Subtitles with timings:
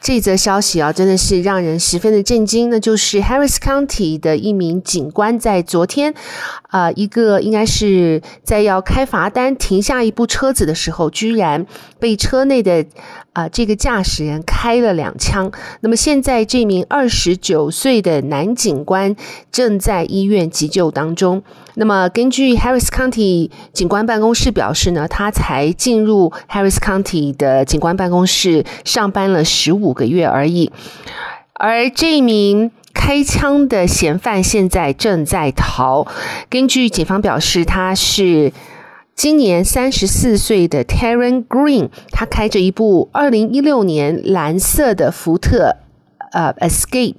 [0.00, 2.70] 这则消息啊，真的是让人十分的震惊。
[2.70, 6.14] 那就是 Harris County 的一名警官在昨天，
[6.68, 11.66] 啊，一个应该是在要开罚单停下一部车子的时候，居然
[11.98, 12.86] 被车内的。
[13.34, 15.52] 啊，这个驾驶人开了两枪。
[15.80, 19.14] 那么现在这名二十九岁的男警官
[19.52, 21.44] 正在医院急救当中。
[21.78, 30.72] 那么根据 Harris County 警官办公室表示呢，他才进入 Harris County 的警官办公室上班了十五个月而已。
[31.54, 36.06] 而这名开枪的嫌犯现在正在逃。
[36.50, 38.52] 根据警方表示，他是。
[39.14, 45.74] 今年三十四岁的 Terren Green，他开着一部二零一六年蓝色的福特
[46.30, 47.16] 呃 Escape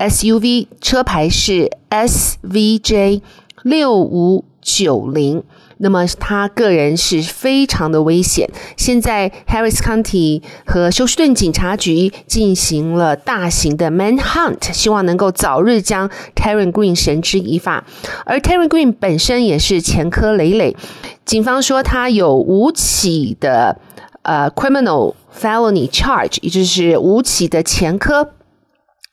[0.00, 3.20] SUV，车牌是 SVJ
[3.62, 5.42] 六五九零。
[5.82, 8.50] 那么他个人是非常的危险。
[8.76, 17.86] 现在 Harris County 和休斯顿警察局进行了大型的 manhunt，希望能够早日将 Terry Green 绳之以法。
[18.26, 20.76] 而 Terry Green 本身也是前科累累，
[21.24, 23.80] 警方说他有五起的
[24.20, 28.34] 呃 criminal felony charge，也就是五起的前科，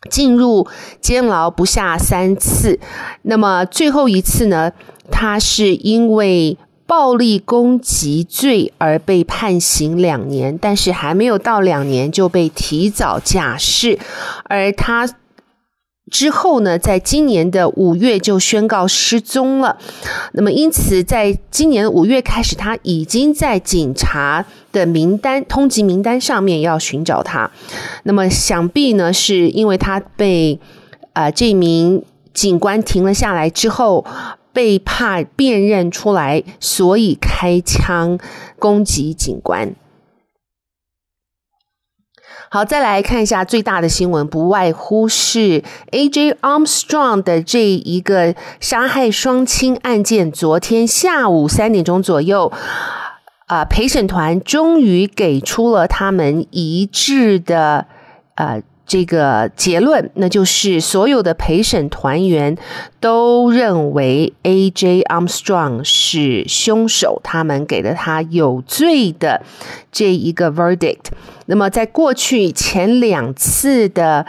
[0.07, 0.67] 进入
[0.99, 2.79] 监牢不下三次。
[3.21, 4.71] 那么最后一次呢？
[5.11, 13.99] 他是因为暴力攻击罪而被判刑两年，但是还没有到两年就被提早假释，
[14.45, 15.09] 而他
[16.09, 19.77] 之后呢，在今年的五月就宣告失踪了。
[20.33, 27.51] 那么，因此在今年五月开始，他已经在警察的名单通缉名单上面要寻找他。
[28.03, 30.59] 那么，想必呢，是因为他被
[31.13, 32.03] 啊、这名
[32.33, 34.05] 警官停了下来之后。
[34.53, 38.17] 被怕辨认出来，所以开枪
[38.57, 39.75] 攻击警官。
[42.49, 50.31] 好，再来看一下最大的新闻，不外乎是 AJ Armstrong 的这一个杀害双亲案件。
[50.31, 52.51] 昨天下午三点钟左右，
[53.47, 57.85] 啊、呃，陪审团终于给出了他们一致的，
[58.35, 58.61] 呃。
[58.89, 62.57] 这个结论，那就是所有的陪审团员
[63.01, 65.01] 都认为 A.J.
[65.01, 69.41] Armstrong 是凶手，他们给了他有罪的
[69.91, 71.07] 这一个 verdict。
[71.47, 74.25] 那么，在过去前两次的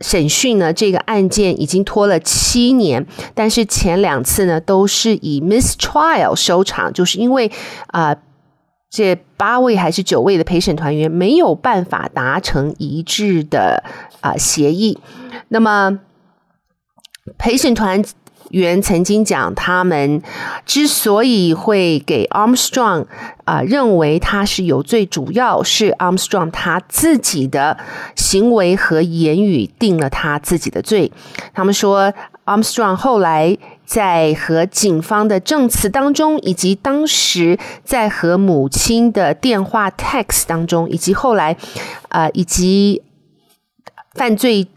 [0.00, 7.50] 审讯呢，这个案件已经拖了七年，但是前两次呢都是以 mistrial 收场，就是因为
[7.88, 8.16] 啊。
[8.92, 13.84] 这八位还是九位的陪审团员没有办法达成一致的
[14.18, 14.98] 啊协议。
[15.46, 16.00] 那么
[17.38, 18.02] 陪审团
[18.50, 20.22] 员曾经讲，他们
[20.64, 23.06] 之所以会给 Armstrong
[23.44, 27.78] 啊认为他是有罪，主要是 Armstrong 他自己的
[28.14, 31.10] 行为和言语定了他自己的罪。
[31.52, 32.12] 他们说
[32.44, 33.56] Armstrong 后来。
[33.90, 41.56] 在和警方的证词当中，以及当时在和母亲的电话 text 当中，以及后来，
[42.10, 43.02] 呃，以及
[44.14, 44.68] 犯罪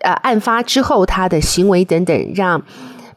[0.00, 2.62] 呃案发之后他的行为等等，让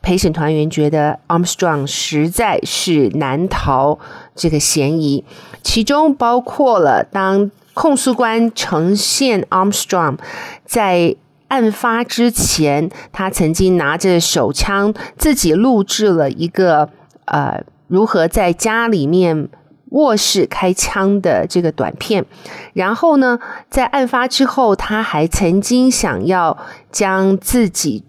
[0.05, 3.97] 陪审团员觉得 Armstrong 实在是难逃
[4.35, 5.25] 这个嫌疑，
[5.63, 10.19] 其中包括了当控诉官呈现 Armstrong
[10.63, 11.15] 在。
[11.47, 16.89] 案发之前，他曾经拿着手枪自己录制了一个
[17.25, 19.47] 呃如何在家里面
[19.91, 22.25] 卧室开枪的这个短片。
[22.73, 23.39] 然后呢，
[23.69, 26.57] 在案发之后，他还曾经想要
[26.91, 28.03] 将自己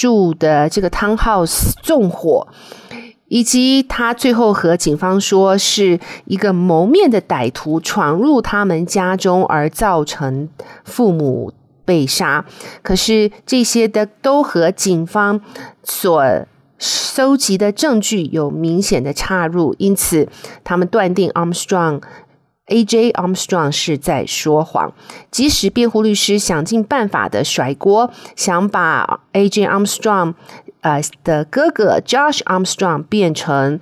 [0.00, 2.48] 住的这个 townhouse 纵火，
[3.28, 10.48] 以及他最后和警方说是一个谋面的歹徒闯入他们家中而造成
[10.84, 11.52] 父母。
[11.82, 12.44] 被杀，
[12.82, 15.40] 可是这些的都和警方
[15.82, 16.22] 所
[16.78, 20.28] 收集的证据有明显的岔入，因此
[20.62, 22.00] 他们断定 Armstrong
[22.70, 23.12] A.J.
[23.12, 24.92] Armstrong 是在说谎。
[25.30, 29.66] 即使辩护律师想尽办法的甩锅，想把 A.J.
[29.66, 30.34] Armstrong
[30.80, 33.78] 呃的哥哥 Josh Armstrong 变成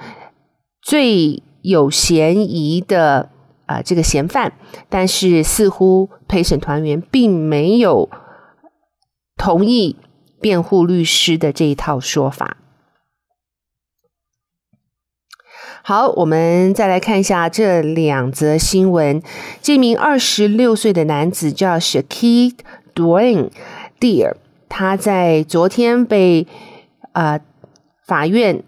[0.83, 3.31] 最有嫌疑的。
[3.69, 4.55] 啊、呃、这个嫌犯，
[4.89, 8.09] 但是似乎陪审团员并没有
[9.37, 9.97] 同意
[10.41, 12.57] 辩护律师的这一套说法。
[15.89, 19.23] 好，我们再来看一下这两则新闻。
[19.63, 22.53] 这名二十六岁的男子叫 Shaquille
[22.95, 23.49] Dwayne
[23.99, 24.35] Deer，
[24.69, 26.47] 他在昨天被
[27.13, 27.41] 呃
[28.05, 28.63] 法院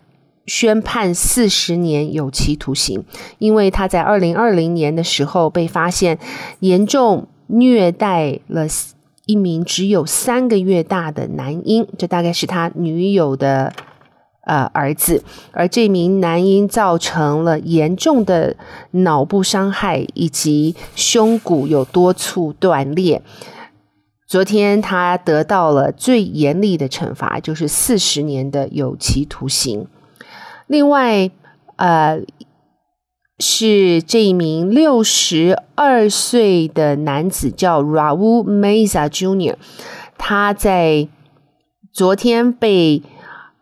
[0.46, 3.04] 宣判四十年有期徒刑，
[3.38, 6.18] 因为他在二零二零年的时候被发现
[6.60, 8.66] 严重虐待了
[9.26, 13.74] 一名只有三个月大的男婴，这大概是他女友的。
[14.42, 15.22] 呃，儿子，
[15.52, 18.56] 而这名男婴造成了严重的
[18.92, 23.22] 脑部伤害，以及胸骨有多处断裂。
[24.26, 29.86] 昨天他得到了最严厉的惩罚，就是四十年的有期徒刑。
[30.66, 31.30] 另外，
[31.76, 32.20] 呃，
[33.38, 39.56] 是这一名六十二岁的男子叫 Raul Meza Jr.，
[40.16, 41.08] 他在
[41.92, 43.02] 昨天被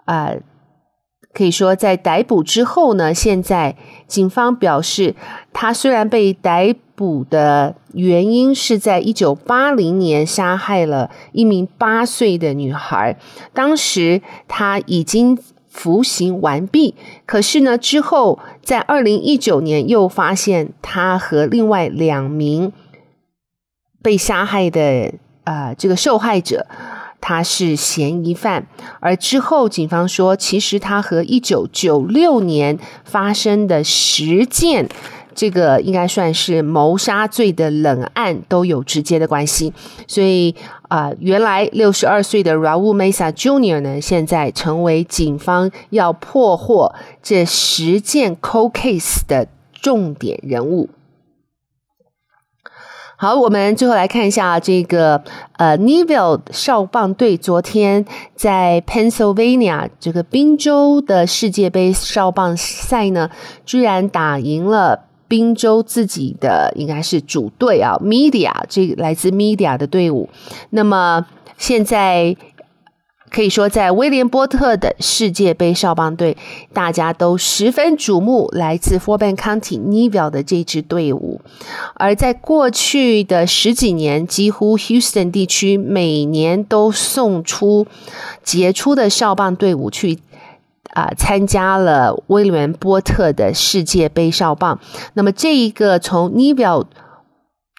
[0.04, 0.40] 呃。
[1.38, 3.76] 可以说，在逮捕之后呢，现在
[4.08, 5.14] 警方表示，
[5.52, 13.16] 他虽然被逮捕的原因是在一九八零年杀害了一名八岁的女孩，
[13.54, 15.38] 当时他已经
[15.68, 22.72] 服刑完毕，可是呢，之后在二零一九年又发现他和另外两名
[24.02, 25.14] 被杀害的
[25.44, 26.66] 啊、呃、这个受害者。
[27.20, 28.66] 他是嫌疑犯，
[29.00, 34.88] 而之后警方说，其实他和一九九六年发生的十件
[35.34, 39.72] 这个应该算是谋杀罪的冷案都有直接的关系。
[40.06, 40.54] 所以
[40.88, 50.88] 啊、原来六十二岁的 Raul Mesa Junior 呢，现在成为警方要破获这十件 cold case 的重点人物。
[53.20, 55.20] 好，我们最后来看一下这个
[55.56, 58.04] 呃，Neville 少棒队昨天
[58.36, 63.28] 在 Pennsylvania 这个宾州的世界杯少棒赛呢，
[63.66, 70.28] 居然打赢了宾州自己的应该是主队啊，Media 这来自 Media 的队伍。
[70.70, 71.26] 那么
[71.56, 72.36] 现在。
[73.30, 76.36] 可以说，在威廉波特的世界杯少棒队，
[76.72, 81.40] 大家都十分瞩目来自 Four Ben County Neville 的这支队伍。
[81.94, 87.86] 而在过去的十几年，几乎 Houston 地区每年都送出
[88.42, 90.18] 杰出的少棒队伍去
[90.94, 94.80] 啊、参加了威廉波特的世界杯少棒。
[95.14, 96.86] 那么，这一个从 Neville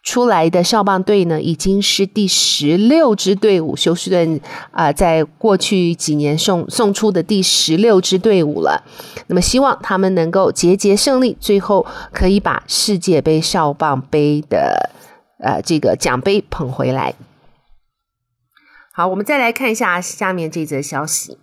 [0.09, 4.41] 出来的少棒队呢，已经是第十六支队伍，休斯顿
[4.71, 8.83] 啊，在过去几年送送出的第十六支队伍了。
[9.27, 14.89] 那么，希望他们能够节节胜利，最后可以把世界杯少棒杯的
[15.37, 17.13] 呃这个奖杯捧回来。
[18.91, 21.37] 好，我们再来看一下下面这则消息。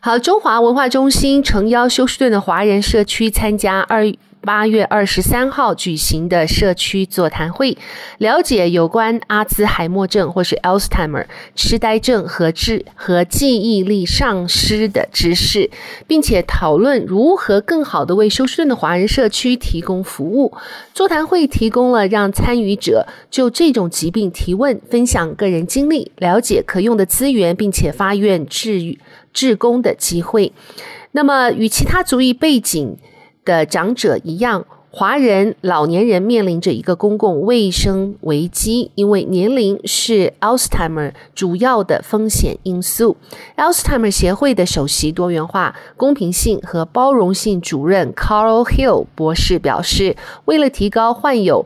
[0.00, 4.12] 好，中华文化中心诚邀休斯顿的华人社区参加二。
[4.40, 7.76] 八月二十三号举行的社区座谈会，
[8.18, 15.70] 了解有关阿兹海默症或是 Alzheimer 痴呆症和智和记忆力丧失的知识，
[16.06, 20.56] 并且讨论如何更好地为休斯顿的华人社区提供服务。
[20.94, 28.96] 座谈会提供了让参与者就这种疾病提问、分享个人经历、了解可用的资源，并且发愿志
[29.32, 30.52] 志工的机会。
[31.12, 32.96] 那么，与其他族裔背景。
[33.48, 43.16] 的长者一样，华人老年人面临着一个公共卫生危机，因为年龄是 Alzheimer 主要的风险因素。
[43.56, 50.14] Alzheimer 协会的首席多元化、公平性和包容性主任 Carl Hill 博士表示，
[50.44, 51.64] 为了提高患有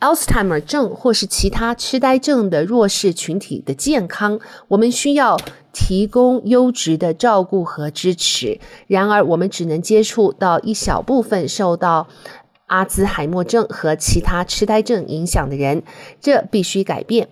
[0.00, 4.38] Alzheimer 症或是其他痴呆症的弱势群体的健康，
[4.68, 5.36] 我们需要
[5.72, 8.60] 提供优质的照顾和支持。
[8.86, 12.06] 然而，我们只能接触到一小部分受到
[12.66, 15.82] 阿兹海默症和其他痴呆症影响的人，
[16.20, 17.28] 这必须改变。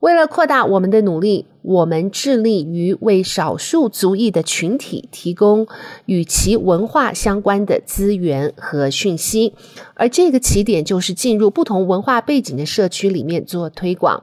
[0.00, 5.66] 为了扩大我们的努力，我们致力于为少数族裔的群体提供
[6.06, 9.54] 与其文化相关的资源和讯息，
[9.94, 14.22] 而这个起点就是进入不同文化背景的社区里面做推广。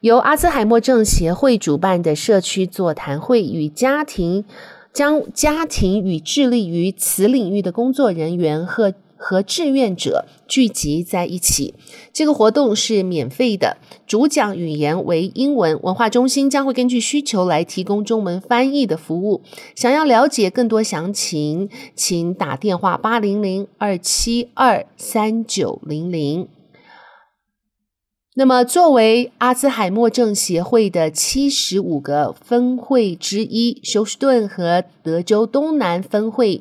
[0.00, 4.44] 由阿兹海默症协会主办的社区座谈会与家庭
[4.92, 11.74] 将家庭与致力于此领域的工作人员和和志愿者聚集在一起。
[12.12, 15.80] 这个活动是免费的，主讲语言为英文。
[15.82, 19.42] 文化中心将会根据需求来提供中文翻译的服务。
[19.74, 26.48] 想要了解更多详情，请打电话八零零二七二三九零零。
[28.38, 36.60] 那么，作为阿兹海默症协会的七十五个分会之一，休斯顿和德州东南分会，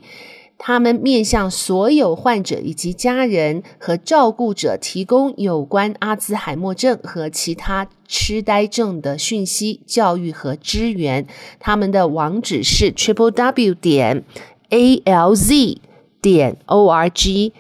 [0.58, 11.28] 他们面向所有患者以及家人和照顾者提供有关阿兹海默症和其他痴呆症的讯息、教育和支援。
[11.60, 14.24] 他们的网址是 triple w 点
[14.70, 15.82] a l z
[16.22, 17.54] 点 o r g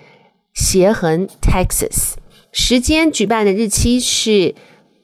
[0.54, 2.14] 斜横 Texas。
[2.52, 4.56] 时间举办的日期是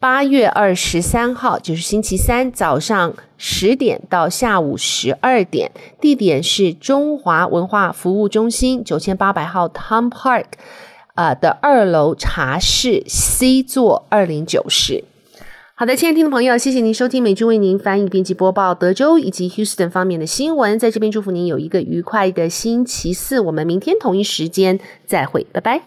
[0.01, 5.69] 八月二十三号，就是星期三早上十点到下午十二点。
[6.01, 10.45] 地点是中华文化服务中心九千八百号 Tom Park，
[11.13, 15.03] 呃的二楼茶室 C 座二零九室。
[15.75, 20.79] 好的，亲爱的听众朋友，谢谢您收听美君为您翻译、编辑、播报德州以及 Houston 方面的新闻。
[20.79, 23.39] 在这边祝福您有一个愉快的星期四。
[23.39, 25.83] 我们明天同一时间再会，拜拜。